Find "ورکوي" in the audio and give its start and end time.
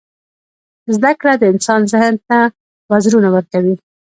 3.35-3.75